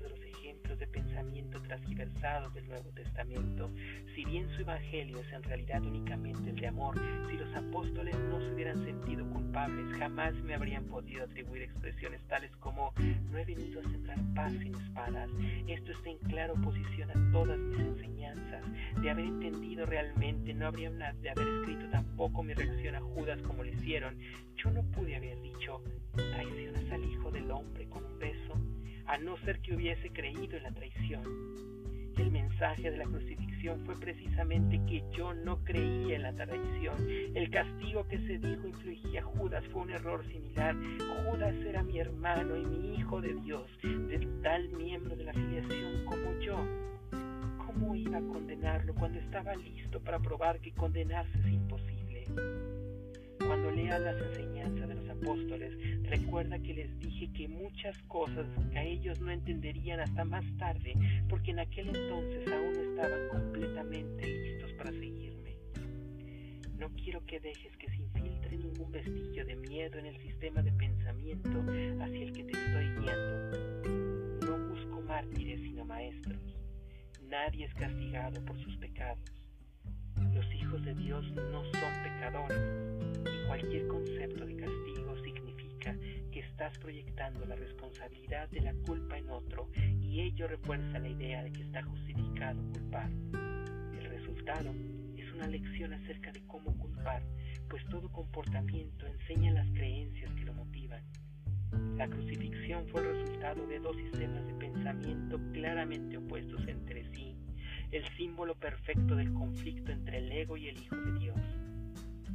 pensamiento 1.71 2.01
transversado 2.01 2.51
del 2.51 2.69
Nuevo 2.69 2.91
Testamento. 2.91 3.71
Si 4.15 4.25
bien 4.25 4.49
su 4.51 4.63
evangelio 4.63 5.21
es 5.21 5.33
en 5.33 5.43
realidad 5.43 5.83
únicamente 5.83 6.51
el 6.51 6.57
de 6.57 6.67
amor, 6.67 6.97
si 7.31 7.37
los 7.37 7.55
apóstoles 7.55 8.17
no 8.29 8.41
se 8.41 8.53
hubieran 8.53 8.85
sentido 8.85 9.25
culpables, 9.31 9.97
jamás 9.99 10.35
me 10.43 10.55
habrían 10.55 10.85
podido 10.85 11.25
atribuir 11.25 11.63
expresiones 11.63 12.21
tales 12.29 12.51
como 12.57 12.93
no 13.31 13.39
he 13.39 13.45
venido 13.45 13.81
a 13.81 13.85
sembrar 13.85 14.19
paz 14.35 14.53
sin 14.53 14.75
espadas. 14.75 15.31
Esto 15.69 15.93
está 15.93 16.11
en 16.11 16.19
clara 16.19 16.53
oposición 16.53 17.11
a 17.11 17.33
todas 17.33 17.59
mis 17.59 17.79
enseñanzas. 17.79 18.65
De 19.01 19.11
haber 19.11 19.27
entendido 19.27 19.87
realmente, 19.87 20.53
no 20.55 20.67
habría 20.67 20.91
de 20.91 21.31
haber 21.31 21.49
escrito 21.49 21.89
tampoco 21.91 22.43
mi 22.43 22.55
reacción 22.55 22.97
a 22.97 23.01
Judas 23.01 23.41
como 23.43 23.63
lo 23.63 23.71
hicieron. 23.71 24.19
Yo 24.57 24.71
no 24.71 24.83
pude 24.91 25.17
haber 25.17 25.41
dicho, 25.41 25.83
traicionas 26.15 26.91
al 26.91 27.05
Hijo 27.05 27.31
del 27.31 27.51
Hombre 27.51 27.89
con 27.89 28.05
un 28.05 28.19
beso 28.19 28.55
a 29.11 29.19
no 29.19 29.37
ser 29.39 29.61
que 29.61 29.75
hubiese 29.75 30.09
creído 30.11 30.57
en 30.57 30.63
la 30.63 30.71
traición. 30.71 31.23
El 32.17 32.31
mensaje 32.31 32.93
de 32.93 32.97
la 32.97 33.05
crucifixión 33.05 33.85
fue 33.85 33.99
precisamente 33.99 34.81
que 34.87 35.03
yo 35.17 35.35
no 35.35 35.65
creía 35.65 36.15
en 36.15 36.23
la 36.23 36.33
traición. 36.33 36.95
El 37.35 37.51
castigo 37.51 38.07
que 38.07 38.19
se 38.19 38.39
dijo 38.39 38.69
infligía 38.69 39.23
a 39.23 39.25
Judas 39.25 39.65
fue 39.73 39.83
un 39.83 39.91
error 39.91 40.25
similar. 40.31 40.77
Judas 41.27 41.55
era 41.67 41.83
mi 41.83 41.99
hermano 41.99 42.57
y 42.57 42.65
mi 42.67 42.95
hijo 42.97 43.21
de 43.21 43.35
Dios, 43.43 43.67
de 43.83 44.29
tal 44.43 44.69
miembro 44.69 45.17
de 45.17 45.25
la 45.25 45.33
filiación 45.33 46.05
como 46.05 46.39
yo. 46.39 46.57
¿Cómo 47.67 47.97
iba 47.97 48.19
a 48.19 48.23
condenarlo 48.23 48.95
cuando 48.95 49.19
estaba 49.19 49.57
listo 49.57 49.99
para 50.01 50.21
probar 50.21 50.61
que 50.61 50.71
condenarse 50.73 51.37
es 51.37 51.47
imposible? 51.47 52.27
Cuando 53.51 53.73
lea 53.73 53.99
las 53.99 54.17
enseñanzas 54.17 54.89
de 54.89 54.95
los 54.95 55.09
apóstoles, 55.09 55.73
recuerda 56.09 56.57
que 56.61 56.73
les 56.73 57.01
dije 57.01 57.33
que 57.33 57.49
muchas 57.49 57.99
cosas 58.03 58.47
a 58.77 58.85
ellos 58.85 59.19
no 59.19 59.33
entenderían 59.33 59.99
hasta 59.99 60.25
más 60.25 60.45
tarde, 60.57 60.95
porque 61.29 61.51
en 61.51 61.59
aquel 61.59 61.89
entonces 61.89 62.47
aún 62.47 62.91
estaban 62.91 63.29
completamente 63.29 64.25
listos 64.25 64.73
para 64.75 64.93
seguirme. 64.93 65.57
No 66.79 66.91
quiero 66.91 67.27
que 67.27 67.41
dejes 67.41 67.77
que 67.77 67.89
se 67.89 67.97
infiltre 67.97 68.57
ningún 68.57 68.93
vestigio 68.93 69.45
de 69.45 69.57
miedo 69.57 69.99
en 69.99 70.07
el 70.07 70.17
sistema 70.19 70.63
de 70.63 70.71
pensamiento 70.71 71.61
hacia 72.05 72.23
el 72.23 72.33
que 72.33 72.45
te 72.45 72.53
estoy 72.53 72.85
guiando. 73.01 74.47
No 74.47 74.69
busco 74.69 75.01
mártires 75.09 75.61
sino 75.63 75.85
maestros. 75.85 76.39
Nadie 77.29 77.65
es 77.65 77.75
castigado 77.75 78.45
por 78.45 78.57
sus 78.63 78.77
pecados. 78.77 79.29
Los 80.35 80.47
hijos 80.55 80.85
de 80.85 80.95
Dios 80.95 81.29
no 81.33 81.65
son 81.65 82.03
pecadores 82.05 83.40
cualquier 83.51 83.89
concepto 83.89 84.47
de 84.47 84.55
castigo 84.55 85.17
significa 85.25 85.97
que 86.31 86.39
estás 86.39 86.79
proyectando 86.79 87.45
la 87.47 87.57
responsabilidad 87.57 88.49
de 88.51 88.61
la 88.61 88.73
culpa 88.87 89.19
en 89.19 89.29
otro 89.29 89.69
y 90.01 90.21
ello 90.21 90.47
refuerza 90.47 91.01
la 91.01 91.09
idea 91.09 91.43
de 91.43 91.51
que 91.51 91.63
está 91.63 91.83
justificado 91.83 92.63
culpar. 92.73 93.11
El 93.99 94.05
resultado 94.05 94.73
es 95.17 95.33
una 95.33 95.49
lección 95.49 95.93
acerca 95.93 96.31
de 96.31 96.47
cómo 96.47 96.79
culpar, 96.79 97.25
pues 97.69 97.85
todo 97.89 98.09
comportamiento 98.13 99.05
enseña 99.09 99.51
las 99.51 99.67
creencias 99.73 100.33
que 100.35 100.45
lo 100.45 100.55
motivan. 100.55 101.03
La 101.97 102.07
crucifixión 102.07 102.87
fue 102.87 103.01
el 103.01 103.17
resultado 103.17 103.67
de 103.67 103.81
dos 103.81 103.97
sistemas 103.97 104.47
de 104.47 104.55
pensamiento 104.55 105.41
claramente 105.53 106.19
opuestos 106.19 106.69
entre 106.69 107.03
sí 107.17 107.37
el 107.91 108.05
símbolo 108.17 108.55
perfecto 108.55 109.17
del 109.17 109.33
conflicto 109.33 109.91
entre 109.91 110.19
el 110.19 110.31
ego 110.31 110.57
y 110.57 110.69
el 110.69 110.81
Hijo 110.81 110.95
de 110.95 111.19
Dios. 111.19 111.70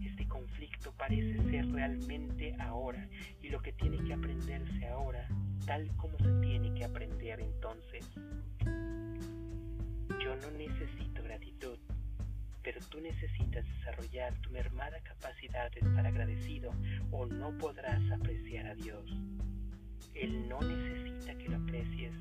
Este 0.03 0.27
conflicto 0.27 0.91
parece 0.97 1.37
ser 1.49 1.67
realmente 1.71 2.55
ahora 2.59 3.07
y 3.41 3.49
lo 3.49 3.61
que 3.61 3.73
tiene 3.73 4.03
que 4.03 4.13
aprenderse 4.13 4.87
ahora, 4.87 5.27
tal 5.65 5.87
como 5.97 6.17
se 6.17 6.31
tiene 6.41 6.73
que 6.73 6.85
aprender 6.85 7.39
entonces. 7.39 8.05
Yo 10.19 10.35
no 10.37 10.51
necesito 10.57 11.23
gratitud, 11.23 11.77
pero 12.63 12.79
tú 12.89 12.99
necesitas 12.99 13.65
desarrollar 13.65 14.33
tu 14.41 14.49
mermada 14.51 14.99
capacidad 15.01 15.71
de 15.71 15.79
estar 15.87 16.05
agradecido 16.05 16.71
o 17.11 17.25
no 17.25 17.57
podrás 17.57 18.01
apreciar 18.11 18.67
a 18.67 18.75
Dios. 18.75 19.05
Él 20.13 20.47
no 20.47 20.59
necesita 20.61 21.35
que 21.35 21.49
lo 21.49 21.57
aprecies, 21.57 22.13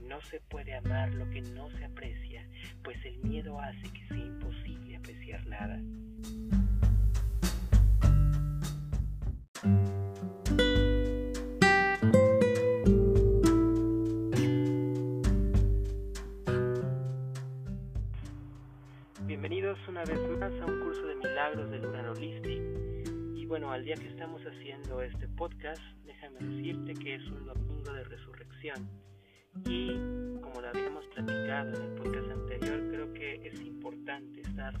no 0.00 0.20
se 0.22 0.40
puede 0.40 0.74
amar 0.74 1.12
lo 1.14 1.28
que 1.30 1.42
no 1.42 1.70
se 1.70 1.84
aprecia, 1.84 2.46
pues 2.82 2.96
el 3.04 3.18
miedo 3.18 3.58
hace 3.60 3.82
que 3.92 4.06
sea 4.08 4.16
imposible 4.16 4.96
apreciar 4.96 5.46
nada. 5.46 5.80
Bienvenidos 19.24 19.78
una 19.88 20.04
vez 20.04 20.18
más 20.38 20.52
a 20.52 20.66
un 20.66 20.80
curso 20.80 21.06
de 21.06 21.16
milagros 21.16 21.70
de 21.70 21.78
Lunar 21.78 22.08
Holistic. 22.08 22.62
Y 23.36 23.46
bueno, 23.46 23.70
al 23.70 23.84
día 23.84 23.94
que 23.94 24.08
estamos 24.08 24.42
haciendo 24.42 25.02
este 25.02 25.28
podcast, 25.28 25.82
déjame 26.04 26.38
decirte 26.40 26.94
que 26.94 27.16
es 27.16 27.26
un 27.28 27.46
domingo 27.46 27.92
de 27.92 28.04
resurrección 28.04 28.88
y 29.66 29.88
como 30.40 30.60
lo 30.60 30.68
habíamos 30.68 31.04
platicado 31.06 31.74
en 31.74 31.82
el 31.82 31.94
podcast 31.94 32.30
anterior, 32.30 32.88
creo 32.90 33.12
que 33.12 33.48
es 33.48 33.60
importante 33.60 34.40
estar 34.40 34.74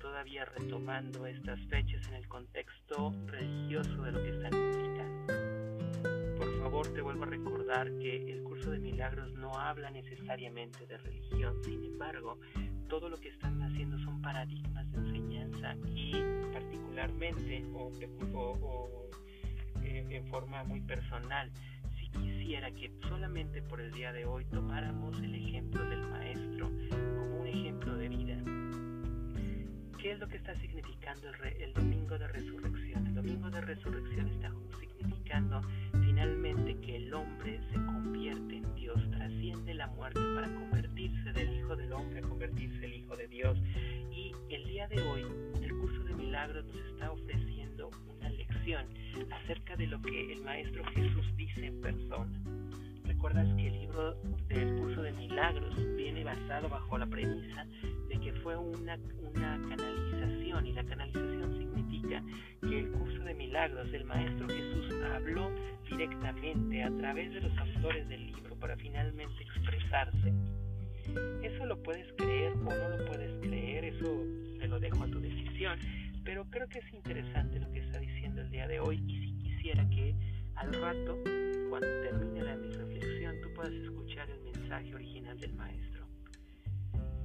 todavía 0.00 0.44
retomando 0.44 1.26
estas 1.26 1.60
fechas 1.66 2.06
en 2.08 2.14
el 2.14 2.28
contexto 2.28 3.12
religioso 3.26 4.02
de 4.02 4.12
lo 4.12 4.22
que 4.22 4.30
están 4.30 4.52
significando. 4.52 6.36
Por 6.38 6.58
favor, 6.60 6.86
te 6.92 7.00
vuelvo 7.00 7.24
a 7.24 7.26
recordar 7.26 7.90
que 7.98 8.32
el 8.32 8.42
curso 8.44 8.70
de 8.70 8.78
milagros 8.78 9.32
no 9.34 9.52
habla 9.54 9.90
necesariamente 9.90 10.86
de 10.86 10.98
religión, 10.98 11.62
sin 11.64 11.84
embargo, 11.84 12.38
todo 12.88 13.08
lo 13.08 13.16
que 13.16 13.28
están 13.28 13.60
haciendo 13.62 13.98
son 14.00 14.22
paradigmas 14.22 14.90
de 14.92 14.98
enseñanza 14.98 15.74
y 15.94 16.12
particularmente 16.52 17.64
o, 17.74 17.90
eh, 19.82 20.06
en 20.10 20.26
forma 20.28 20.62
muy 20.64 20.80
personal 20.80 21.50
quisiera 22.46 22.70
que 22.70 22.92
solamente 23.08 23.60
por 23.60 23.80
el 23.80 23.90
día 23.90 24.12
de 24.12 24.24
hoy 24.24 24.44
tomáramos 24.44 25.18
el 25.20 25.34
ejemplo 25.34 25.84
del 25.84 26.00
Maestro 26.06 26.70
como 26.90 27.40
un 27.40 27.46
ejemplo 27.48 27.96
de 27.96 28.08
vida. 28.08 28.36
¿Qué 29.98 30.12
es 30.12 30.20
lo 30.20 30.28
que 30.28 30.36
está 30.36 30.54
significando 30.60 31.26
el, 31.58 31.74
Domingo 31.74 32.16
de 32.16 32.28
Resurrección? 32.28 33.04
El 33.08 33.14
Domingo 33.16 33.50
de 33.50 33.60
Resurrección 33.62 34.28
está 34.28 34.52
significando 34.78 35.60
finalmente 36.04 36.76
que 36.82 36.98
el 36.98 37.14
hombre 37.14 37.58
se 37.72 37.84
convierte 37.84 38.58
en 38.58 38.74
Dios, 38.76 39.10
trasciende 39.10 39.74
la 39.74 39.88
muerte 39.88 40.20
para 40.36 40.46
convertirse 40.46 41.32
del 41.32 41.52
Hijo 41.52 41.74
del 41.74 41.92
Hombre 41.92 42.20
a 42.20 42.22
convertirse 42.22 42.84
el 42.84 42.94
Hijo 42.94 43.16
de 43.16 43.26
Dios. 43.26 43.58
Y 44.12 44.32
el 44.50 44.64
día 44.68 44.86
de 44.86 45.02
hoy, 45.02 45.26
el 45.60 45.76
curso 45.78 46.04
de 46.04 46.14
milagros 46.14 46.64
nos 46.66 46.76
está 46.92 47.10
ofreciendo 47.10 47.90
una 48.06 48.28
lección 48.30 48.86
acerca 49.30 49.76
de 49.76 49.86
lo 49.86 50.00
que 50.02 50.32
el 50.32 50.42
Maestro 50.42 50.84
Jesús 50.86 51.36
dice 51.36 51.66
en 51.66 51.80
persona. 51.80 52.40
Recuerdas 53.04 53.46
que 53.56 53.68
el 53.68 53.80
libro 53.80 54.14
del 54.48 54.76
curso 54.76 55.02
de 55.02 55.12
milagros 55.12 55.74
viene 55.96 56.24
basado 56.24 56.68
bajo 56.68 56.98
la 56.98 57.06
premisa 57.06 57.66
de 58.08 58.20
que 58.20 58.32
fue 58.42 58.56
una, 58.56 58.98
una 59.22 59.60
canalización 59.68 60.66
y 60.66 60.72
la 60.72 60.84
canalización 60.84 61.58
significa 61.58 62.22
que 62.60 62.78
el 62.78 62.90
curso 62.90 63.22
de 63.24 63.34
milagros 63.34 63.90
del 63.92 64.04
Maestro 64.04 64.48
Jesús 64.48 64.94
habló 65.14 65.50
directamente 65.88 66.82
a 66.82 66.90
través 66.98 67.32
de 67.32 67.40
los 67.40 67.56
autores 67.58 68.08
del 68.08 68.26
libro 68.26 68.56
para 68.56 68.76
finalmente 68.76 69.42
expresarse. 69.42 70.32
Eso 71.42 71.66
lo 71.66 71.80
puedes 71.82 72.06
creer 72.16 72.52
o 72.52 72.64
no 72.64 72.96
lo 72.96 73.04
puedes 73.06 73.30
creer, 73.40 73.84
eso 73.84 74.24
te 74.58 74.66
lo 74.66 74.80
dejo 74.80 75.04
a 75.04 75.06
tu 75.06 75.20
decisión, 75.20 75.78
pero 76.26 76.44
creo 76.50 76.68
que 76.68 76.80
es 76.80 76.92
interesante 76.92 77.60
lo 77.60 77.70
que 77.70 77.78
está 77.78 78.00
diciendo 78.00 78.42
el 78.42 78.50
día 78.50 78.66
de 78.66 78.80
hoy 78.80 79.00
y 79.06 79.20
si 79.20 79.32
quisiera 79.38 79.88
que 79.88 80.12
al 80.56 80.74
rato, 80.74 81.16
cuando 81.70 81.86
termine 82.02 82.42
la, 82.42 82.56
mi 82.56 82.68
reflexión, 82.68 83.40
tú 83.40 83.54
puedas 83.54 83.72
escuchar 83.72 84.28
el 84.28 84.40
mensaje 84.40 84.92
original 84.92 85.38
del 85.38 85.54
maestro. 85.54 86.04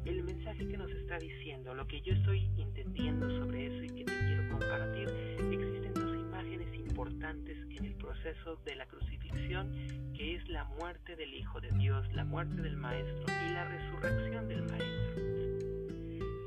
El 0.05 0.24
mensaje 0.24 0.67
que 0.67 0.77
nos 0.77 0.91
está 0.91 1.17
diciendo, 1.17 1.74
lo 1.74 1.88
que 1.88 2.01
yo 2.01 2.13
estoy 2.13 2.51
entendiendo 2.58 3.27
sobre 3.39 3.67
eso 3.67 3.84
y 3.86 3.88
que 3.88 4.03
te 4.03 4.20
quiero 4.20 4.50
compartir, 4.50 5.10
existen 5.51 5.93
dos 5.93 6.15
imágenes 6.15 6.74
importantes 6.75 7.58
en 7.72 7.86
el 7.86 7.96
proceso 7.96 8.58
de 8.65 8.75
la 8.75 8.86
crucifixión, 8.86 9.72
que 10.13 10.36
es 10.36 10.48
la 10.48 10.65
muerte 10.65 11.15
del 11.15 11.34
Hijo 11.34 11.60
de 11.60 11.72
Dios, 11.72 12.05
la 12.13 12.24
muerte 12.24 12.62
del 12.62 12.77
Maestro 12.77 13.25
y 13.48 13.53
la 13.53 13.63
resurrección 13.63 14.48
del 14.48 14.62
Maestro. 14.63 15.24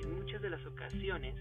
En 0.03 0.15
muchas 0.15 0.41
de 0.41 0.51
las 0.51 0.65
ocasiones, 0.67 1.35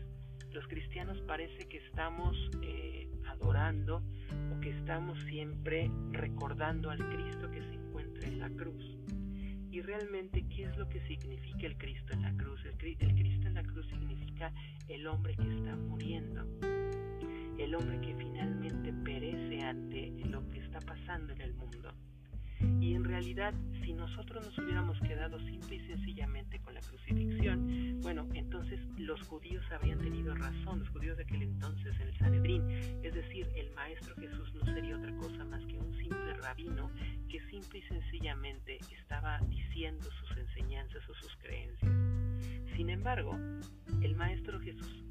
los 0.53 0.67
cristianos 0.67 1.19
parece 1.21 1.67
que 1.67 1.77
estamos 1.77 2.37
eh, 2.61 3.09
adorando 3.27 4.03
o 4.55 4.59
que 4.59 4.69
estamos 4.69 5.19
siempre 5.23 5.89
recordando 6.11 6.91
al 6.91 6.99
Cristo 7.09 7.49
que 7.49 7.61
se 7.61 7.73
encuentra 7.73 8.27
en 8.27 8.39
la 8.39 8.49
cruz. 8.49 8.97
Y 9.71 9.81
realmente, 9.81 10.45
¿qué 10.49 10.65
es 10.65 10.77
lo 10.77 10.87
que 10.87 11.01
significa 11.07 11.65
el 11.65 11.75
Cristo 11.77 12.13
en 12.13 12.21
la 12.21 12.33
cruz? 12.35 12.63
El, 12.65 12.95
el 12.99 13.15
Cristo 13.15 13.47
en 13.47 13.55
la 13.55 13.63
cruz 13.63 13.87
significa 13.87 14.53
el 14.87 15.07
hombre 15.07 15.35
que 15.35 15.55
está 15.55 15.75
muriendo, 15.75 16.45
el 17.57 17.73
hombre 17.73 17.99
que 18.01 18.15
finalmente 18.15 18.93
perece 19.03 19.61
ante 19.61 20.11
lo 20.25 20.47
que 20.49 20.59
está 20.59 20.79
pasando 20.81 21.33
en 21.33 21.41
el 21.41 21.53
mundo. 21.55 21.91
Y 22.79 22.95
en 22.95 23.03
realidad, 23.03 23.53
si 23.83 23.93
nosotros 23.93 24.45
nos 24.45 24.57
hubiéramos 24.57 24.99
quedado 25.01 25.39
simple 25.39 25.75
y 25.75 25.87
sencillamente 25.87 26.59
con 26.59 26.73
la 26.73 26.81
crucifixión, 26.81 27.99
bueno, 28.01 28.27
entonces 28.33 28.79
los 28.97 29.21
judíos 29.23 29.63
habrían 29.71 29.99
tenido 29.99 30.33
razón, 30.35 30.79
los 30.79 30.89
judíos 30.89 31.17
de 31.17 31.23
aquel 31.23 31.43
entonces 31.43 31.95
en 31.99 32.07
el 32.07 32.17
Sanedrín, 32.17 32.69
es 33.03 33.13
decir, 33.13 33.47
el 33.55 33.71
Maestro 33.71 34.15
Jesús 34.15 34.53
no 34.55 34.65
sería 34.73 34.97
otra 34.97 35.15
cosa 35.17 35.43
más 35.45 35.65
que 35.65 35.77
un 35.77 35.97
simple 35.97 36.33
rabino 36.35 36.89
que 37.29 37.39
simple 37.49 37.79
y 37.79 37.83
sencillamente 37.83 38.79
estaba 38.99 39.39
diciendo 39.49 40.09
sus 40.19 40.37
enseñanzas 40.37 41.01
o 41.09 41.13
sus 41.15 41.35
creencias. 41.37 41.91
Sin 42.75 42.89
embargo, 42.89 43.37
el 44.01 44.15
Maestro 44.15 44.59
Jesús 44.59 45.03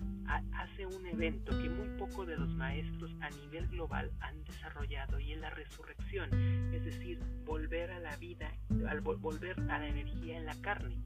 hace 0.54 0.86
un 0.86 1.06
evento 1.06 1.52
que 1.60 1.68
muy 1.68 1.88
poco 1.98 2.24
de 2.24 2.36
los 2.36 2.48
maestros 2.54 3.14
a 3.20 3.30
nivel 3.30 3.68
global 3.68 4.10
han 4.20 4.42
desarrollado 4.44 5.20
y 5.20 5.32
es 5.32 5.40
la 5.40 5.50
resurrección, 5.50 6.32
es 6.72 6.84
decir, 6.84 7.18
volver 7.44 7.90
a 7.90 8.00
la 8.00 8.16
vida, 8.16 8.50
al 8.88 9.00
volver 9.00 9.60
a 9.68 9.78
la 9.78 9.88
energía 9.88 10.38
en 10.38 10.46
la 10.46 10.60
carne. 10.60 11.02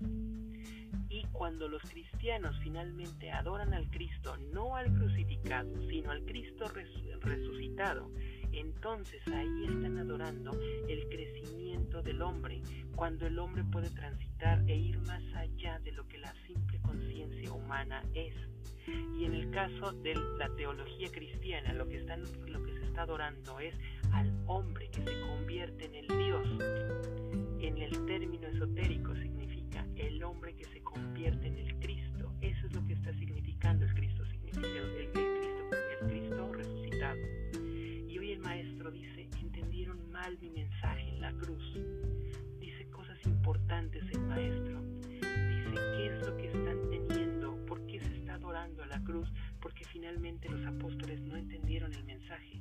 Y 1.09 1.25
cuando 1.33 1.69
los 1.69 1.83
cristianos 1.83 2.57
finalmente 2.63 3.31
adoran 3.31 3.75
al 3.75 3.89
Cristo, 3.91 4.37
no 4.53 4.77
al 4.77 4.93
crucificado, 4.93 5.71
sino 5.89 6.11
al 6.11 6.25
Cristo 6.25 6.67
resucitado, 7.21 8.11
entonces 8.57 9.21
ahí 9.29 9.67
están 9.67 9.99
adorando 9.99 10.53
el 10.89 11.09
crecimiento 11.09 12.03
del 12.03 12.23
hombre, 12.23 12.63
cuando 12.95 13.27
el 13.27 13.39
hombre 13.39 13.65
puede 13.65 13.91
transitar 13.91 14.63
e 14.69 14.77
ir 14.77 14.99
más 15.01 15.23
allá 15.35 15.79
de 15.81 15.93
lo 15.93 16.07
que 16.09 16.19
la 16.19 16.35
simple 16.47 16.81
conciencia 16.81 17.53
humana 17.53 18.03
es. 18.15 18.35
Y 19.19 19.25
en 19.25 19.35
el 19.35 19.51
caso 19.51 19.93
de 19.93 20.15
la 20.39 20.49
teología 20.57 21.11
cristiana, 21.11 21.73
lo 21.75 21.89
que, 21.89 21.99
están, 21.99 22.23
lo 22.47 22.63
que 22.63 22.73
se 22.73 22.85
está 22.85 23.03
adorando 23.03 23.59
es 23.59 23.75
al 24.13 24.33
hombre 24.47 24.89
que 24.91 25.03
se 25.03 25.21
convierte 25.21 25.87
en 25.87 25.95
el 25.95 26.07
Dios. 26.07 26.49
En 27.61 27.79
el 27.79 28.07
término 28.07 28.47
esotérico 28.49 29.15
significa 29.17 29.87
el 29.97 30.23
hombre 30.23 30.55
que 30.55 30.65
se 30.67 30.81
convierte 30.83 31.49
en 31.49 31.59
el 31.59 31.76
cruz. 41.37 41.79
Dice 42.59 42.89
cosas 42.91 43.19
importantes 43.25 44.03
el 44.13 44.21
maestro. 44.21 44.81
Dice, 45.11 45.75
¿qué 45.75 46.07
es 46.07 46.27
lo 46.27 46.37
que 46.37 46.47
están 46.47 46.91
teniendo? 46.91 47.27
la 48.87 49.03
cruz 49.05 49.29
porque 49.61 49.85
finalmente 49.85 50.49
los 50.49 50.65
apóstoles 50.67 51.21
no 51.23 51.37
entendieron 51.37 51.93
el 51.93 52.05
mensaje. 52.05 52.61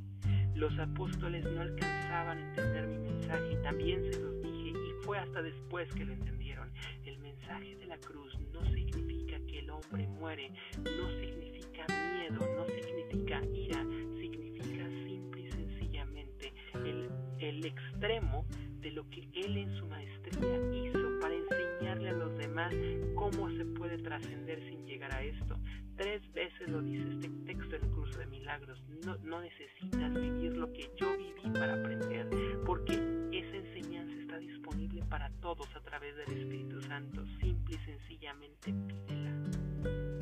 Los 0.56 0.78
apóstoles 0.80 1.44
no 1.46 1.62
alcanzaban 1.62 2.38
a 2.38 2.50
entender 2.50 2.88
mi 2.88 2.98
mensaje 3.00 3.54
y 3.54 3.64
también 3.64 4.04
se 4.12 4.20
los 4.20 4.42
dije 4.42 4.70
y 4.70 5.04
fue 5.04 5.18
hasta 5.18 5.42
después 5.42 5.92
que 5.94 6.06
lo 6.06 6.14
entendieron. 6.14 6.72
El 7.06 7.18
mensaje 7.20 7.76
de 7.76 7.86
la 7.86 7.98
cruz 7.98 8.34
no 8.54 8.64
significa 8.66 9.38
que 9.48 9.60
el 9.60 9.70
hombre 9.70 10.08
muere, 10.08 10.52
no 10.78 11.10
significa 11.20 11.86
miedo, 11.88 12.40
no 12.40 12.66
significa 12.68 13.44
ira, 13.46 13.84
significa 14.20 14.88
simple 15.06 15.42
y 15.42 15.52
sencillamente 15.52 16.54
el, 16.74 17.10
el 17.40 17.66
extremo 17.66 18.46
de 18.86 18.92
lo 18.92 19.10
que 19.10 19.28
él 19.34 19.58
en 19.58 19.76
su 19.80 19.88
maestría 19.88 20.58
hizo 20.72 21.20
para 21.20 21.34
enseñarle 21.34 22.10
a 22.10 22.14
los 22.14 22.38
demás 22.38 22.72
cómo 23.16 23.50
se 23.58 23.66
puede 23.66 23.98
trascender 23.98 24.60
sin 24.70 24.86
llegar 24.86 25.12
a 25.12 25.24
esto. 25.24 25.58
Tres 25.98 26.22
veces 26.34 26.70
lo 26.70 26.84
dice 26.84 27.04
este 27.14 27.30
texto 27.48 27.78
en 27.78 27.84
el 27.84 27.90
curso 27.90 28.20
de 28.20 28.28
milagros. 28.28 28.80
No, 29.04 29.18
no 29.24 29.42
necesitas 29.42 30.14
vivir 30.14 30.56
lo 30.56 30.72
que 30.72 30.88
yo 30.98 31.18
viví 31.18 31.52
para 31.58 31.74
aprender, 31.74 32.30
porque 32.64 32.94
esa 32.94 33.58
enseñanza 33.58 34.14
está 34.22 34.38
disponible 34.38 35.02
para 35.10 35.32
todos 35.42 35.68
a 35.76 35.82
través 35.82 36.16
del 36.18 36.38
Espíritu 36.38 36.80
Santo. 36.84 37.26
Simple 37.42 37.76
y 37.76 37.86
sencillamente 37.86 38.72
pídela. 38.72 39.34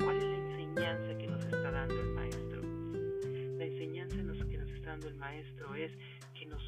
¿Cuál 0.02 0.16
es 0.16 0.24
la 0.24 0.36
enseñanza 0.38 1.18
que 1.18 1.26
nos 1.26 1.44
está 1.44 1.70
dando 1.70 2.00
el 2.00 2.12
Maestro? 2.14 2.62
La 3.58 3.64
enseñanza 3.66 4.16
que 4.16 4.56
nos 4.56 4.68
está 4.70 4.90
dando 4.92 5.08
el 5.08 5.16
Maestro 5.16 5.74
es 5.74 5.92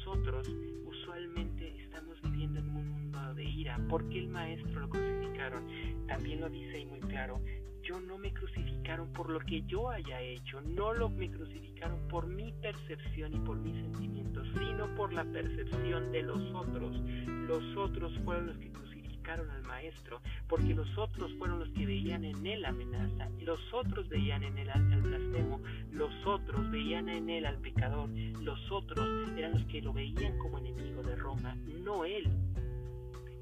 nosotros 0.07 0.47
usualmente 0.85 1.75
estamos 1.83 2.21
viviendo 2.21 2.59
en 2.59 2.69
un 2.69 2.89
mundo 2.89 3.33
de 3.35 3.43
ira. 3.43 3.77
¿Por 3.89 4.07
qué 4.07 4.19
el 4.19 4.29
Maestro 4.29 4.79
lo 4.79 4.89
crucificaron? 4.89 5.67
También 6.07 6.39
lo 6.39 6.49
dice 6.49 6.79
y 6.79 6.85
muy 6.85 6.99
claro 7.01 7.41
yo 7.83 8.01
no 8.01 8.17
me 8.17 8.33
crucificaron 8.33 9.07
por 9.13 9.29
lo 9.29 9.39
que 9.39 9.61
yo 9.61 9.89
haya 9.89 10.19
hecho, 10.19 10.59
no 10.59 10.93
lo 10.93 11.09
me 11.09 11.29
crucificaron 11.31 12.05
por 12.09 12.27
mi 12.27 12.51
percepción 12.61 13.33
y 13.33 13.39
por 13.39 13.55
mis 13.55 13.75
sentimientos, 13.75 14.45
sino 14.59 14.93
por 14.95 15.13
la 15.13 15.23
percepción 15.23 16.11
de 16.11 16.23
los 16.23 16.41
otros. 16.53 16.99
Los 17.47 17.77
otros 17.77 18.11
fueron 18.25 18.47
los 18.47 18.57
que 18.57 18.69
crucificaron 18.69 18.86
al 19.29 19.63
maestro, 19.63 20.21
porque 20.47 20.73
los 20.73 20.97
otros 20.97 21.33
fueron 21.37 21.59
los 21.59 21.69
que 21.69 21.85
veían 21.85 22.23
en 22.23 22.45
él 22.45 22.63
amenaza, 22.63 23.29
los 23.41 23.59
otros 23.73 24.07
veían 24.07 24.43
en 24.43 24.57
él 24.57 24.69
al 24.69 25.01
blasfemo, 25.01 25.61
los 25.91 26.13
otros 26.25 26.71
veían 26.71 27.09
en 27.09 27.29
él 27.29 27.45
al 27.45 27.57
pecador, 27.57 28.09
los 28.41 28.71
otros 28.71 29.29
eran 29.37 29.51
los 29.51 29.65
que 29.65 29.81
lo 29.81 29.91
veían 29.91 30.37
como 30.37 30.59
enemigo 30.59 31.03
de 31.03 31.15
Roma, 31.17 31.55
no 31.83 32.05
él. 32.05 32.29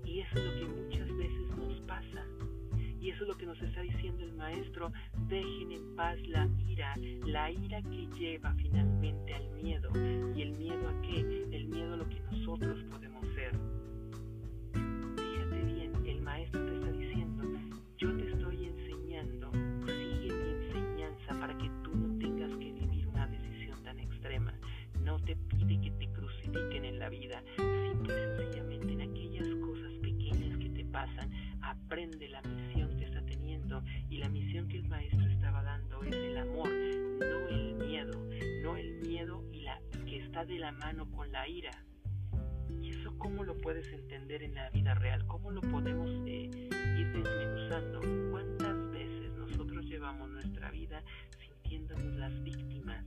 Y 0.04 0.22
eso 0.22 0.40
es 0.40 0.46
lo 0.46 0.54
que 0.56 0.66
muchas 0.66 1.18
veces 1.18 1.58
nos 1.58 1.80
pasa 1.82 2.26
y 3.06 3.12
eso 3.12 3.22
es 3.22 3.28
lo 3.28 3.38
que 3.38 3.46
nos 3.46 3.62
está 3.62 3.82
diciendo 3.82 4.24
el 4.24 4.34
maestro, 4.34 4.92
dejen 5.30 5.72
en 5.72 5.96
paz 5.96 6.18
la 6.28 6.50
ira, 6.68 6.96
la 7.24 7.52
ira 7.52 7.80
que 7.84 8.08
lleva 8.18 8.52
finalmente 8.56 9.32
al 9.32 9.48
miedo. 9.62 9.92
¿Y 10.36 10.42
el 10.42 10.54
miedo 10.54 10.90
a 10.90 11.02
qué? 11.04 11.48
El 11.52 11.68
miedo 11.68 11.94
a 11.94 11.98
lo 11.98 12.10
que 12.10 12.20
nosotros 12.32 12.84
podemos 12.90 13.24
ser. 13.36 13.75
La 27.06 27.10
vida, 27.10 27.44
simple 27.56 28.16
y 28.16 28.38
sencillamente 28.38 28.94
en 28.94 29.02
aquellas 29.02 29.48
cosas 29.64 29.94
pequeñas 30.02 30.58
que 30.58 30.70
te 30.70 30.86
pasan, 30.86 31.32
aprende 31.62 32.30
la 32.30 32.42
y 34.10 34.18
la 34.18 34.30
misión 34.30 34.68
que 34.68 34.78
el 34.78 34.88
maestro 34.88 35.28
estaba 35.28 35.62
dando 35.62 36.04
es 36.04 36.16
el 36.16 36.38
amor, 36.38 36.68
no 36.68 37.48
el 37.50 37.76
miedo, 37.76 38.28
no 38.64 38.76
el 38.76 38.96
miedo 39.02 39.44
y 39.52 39.62
la 39.62 39.80
que 40.08 40.18
está 40.18 40.46
de 40.46 40.58
la 40.58 40.72
mano 40.72 41.08
con 41.12 41.32
la 41.32 41.48
ira. 41.48 41.72
¿Y 42.82 42.90
eso 42.90 43.16
cómo 43.20 43.44
lo 43.44 43.56
puedes 43.58 43.88
entender 43.94 44.42
en 44.42 44.56
la 44.56 44.72
vida 44.72 44.96
real? 44.96 45.28
¿Cómo 45.28 45.52
lo 45.52 45.62
podemos 45.62 46.10
eh, 46.26 46.50
ir 46.98 47.12
desmenuzando? 47.14 48.02
¿Cuántas 48.32 48.92
veces 48.92 49.32
nosotros 49.38 49.86
llevamos 49.86 50.28
nuestra 50.30 50.72
vida 50.72 51.04
sintiéndonos 51.38 52.16
las 52.16 52.44
víctimas? 52.44 53.06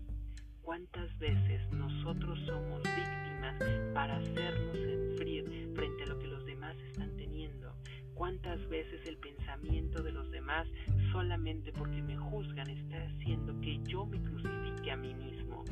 ¿Cuántas 0.68 1.18
veces 1.18 1.62
nosotros 1.72 2.38
somos 2.44 2.82
víctimas 2.82 3.56
para 3.94 4.18
hacernos 4.18 4.76
enfriar 4.76 5.44
frente 5.74 6.02
a 6.02 6.06
lo 6.08 6.18
que 6.18 6.26
los 6.26 6.44
demás 6.44 6.76
están 6.88 7.16
teniendo? 7.16 7.72
¿Cuántas 8.12 8.68
veces 8.68 9.00
el 9.06 9.16
pensamiento 9.16 10.02
de 10.02 10.12
los 10.12 10.30
demás 10.30 10.66
solamente 11.10 11.72
porque 11.72 12.02
me 12.02 12.18
juzgan 12.18 12.68
está 12.68 12.98
haciendo 12.98 13.58
que 13.62 13.82
yo 13.84 14.04
me 14.04 14.22
crucifique 14.22 14.90
a 14.90 14.98
mí 14.98 15.14
mismo? 15.14 15.64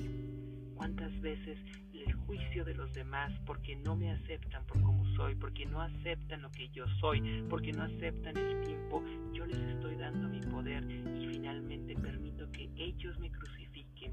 ¿Cuántas 0.75 1.21
veces 1.21 1.59
el 1.93 2.15
juicio 2.15 2.65
de 2.65 2.75
los 2.75 2.91
demás 2.95 3.31
porque 3.45 3.77
no 3.77 3.97
me 3.97 4.11
aceptan 4.13 4.65
por 4.65 4.81
como 4.81 5.05
soy, 5.15 5.35
porque 5.35 5.67
no 5.67 5.83
aceptan 5.83 6.41
lo 6.41 6.51
que 6.51 6.71
yo 6.71 6.87
soy, 7.01 7.45
porque 7.51 7.71
no 7.71 7.83
aceptan 7.83 8.35
el 8.35 8.63
tiempo, 8.63 9.05
yo 9.35 9.45
les 9.45 9.59
estoy 9.59 9.97
dando 9.97 10.27
mi 10.27 10.41
poder 10.41 10.91
y 10.91 11.27
finalmente 11.27 11.95
permito 11.97 12.51
que 12.51 12.71
ellos 12.77 13.19
me 13.19 13.31
crucifiquen 13.31 13.66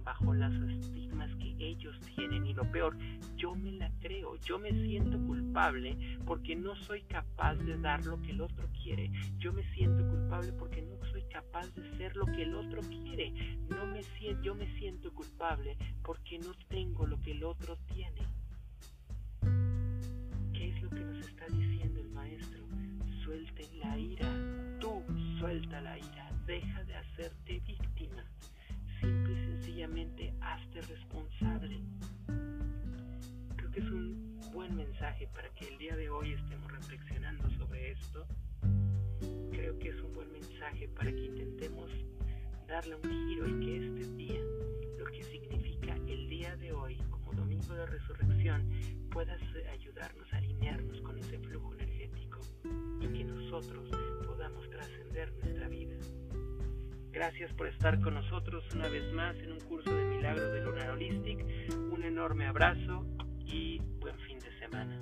bajo 0.04 0.34
las 0.34 0.54
estigmas 0.54 1.34
que 1.36 1.56
ellos 1.60 1.98
tienen 2.16 2.46
y 2.46 2.54
lo 2.54 2.70
peor, 2.72 2.98
yo 3.36 3.56
me 3.56 3.72
la 3.72 3.92
creo, 4.00 4.38
yo 4.42 4.60
me 4.60 4.72
siento 4.72 5.18
culpable 5.26 5.98
porque 6.26 6.56
no 6.56 6.76
soy 6.76 7.04
capaz 7.04 7.56
de 7.56 7.78
dar 7.78 8.06
lo 8.06 8.22
que 8.22 8.32
el 8.32 8.42
otro 8.42 8.68
quiere, 8.84 9.12
yo 9.38 9.54
me 9.54 9.64
siento 9.74 10.08
culpable 10.08 10.52
porque 10.54 10.82
no 10.82 10.96
soy 11.12 11.24
capaz 11.24 11.68
de 11.76 11.98
ser 11.98 12.16
lo 12.16 12.26
que 12.26 12.44
el 12.44 12.56
otro 12.56 12.82
quiere, 12.82 13.32
no 13.70 13.86
me 13.88 14.04
siento, 14.04 14.42
yo 14.44 14.56
me 14.56 14.68
siento 14.78 15.14
culpable 15.14 15.78
porque 16.04 16.40
no 16.40 16.54
tengo 16.70 17.06
lo 17.06 17.22
que 17.22 17.32
el 17.32 17.44
otro 17.44 17.78
tiene. 17.94 18.22
¿Qué 20.54 20.70
es 20.70 20.82
lo 20.82 20.90
que 20.90 21.04
nos 21.04 21.28
está 21.28 21.46
diciendo 21.48 22.00
el 22.00 22.10
maestro? 22.10 22.64
Suelten 23.24 23.80
la 23.80 23.98
ira, 23.98 24.30
tú 24.80 25.02
suelta 25.40 25.82
la 25.82 25.98
ira, 25.98 26.32
deja 26.46 26.84
de 26.84 26.96
hacerte 26.96 27.60
víctima 27.66 27.93
sencillamente 29.74 30.32
hazte 30.40 30.82
responsable. 30.82 31.80
Creo 33.56 33.72
que 33.72 33.80
es 33.80 33.90
un 33.90 34.40
buen 34.54 34.76
mensaje 34.76 35.28
para 35.34 35.50
que 35.56 35.68
el 35.68 35.80
día 35.80 35.96
de 35.96 36.12
hoy 36.12 36.34
estemos 36.34 36.72
reflexionando 36.72 37.50
sobre 37.58 37.94
esto. 37.94 38.28
Creo 39.52 39.80
que 39.80 39.90
es 39.90 40.00
un 40.00 40.14
buen 40.14 40.32
mensaje 40.32 40.88
para 40.90 41.12
que 41.12 41.26
intentemos 41.26 41.90
darle 42.68 42.98
un 42.98 43.28
giro 43.28 43.48
y 43.48 43.66
que 43.66 43.78
este 43.88 44.16
día, 44.16 44.42
lo 45.00 45.06
que 45.06 45.24
significa 45.24 45.96
el 46.08 46.30
día 46.30 46.56
de 46.58 46.72
hoy 46.72 46.98
como 47.10 47.34
domingo 47.34 47.74
de 47.74 47.88
resurrección, 47.88 48.70
pueda 49.10 49.36
ayudarnos 49.72 50.32
a 50.34 50.38
alinearnos 50.38 51.02
con 51.02 51.18
ese 51.18 51.40
flujo 51.40 51.74
energético 51.74 52.42
y 53.02 53.08
que 53.08 53.24
nosotros 53.24 53.90
podamos 54.24 54.70
trascender 54.70 55.34
nuestra 55.34 55.68
vida. 55.68 55.96
Gracias 57.14 57.54
por 57.54 57.68
estar 57.68 58.02
con 58.02 58.16
nosotros 58.16 58.64
una 58.74 58.88
vez 58.90 59.14
más 59.14 59.36
en 59.38 59.52
un 59.52 59.60
curso 59.60 59.96
de 59.96 60.04
milagros 60.04 60.52
de 60.52 60.62
Lunar 60.62 60.90
Holistic. 60.90 61.46
Un 61.92 62.04
enorme 62.04 62.48
abrazo 62.48 63.06
y 63.46 63.80
buen 64.00 64.18
fin 64.22 64.40
de 64.40 64.52
semana. 64.58 65.00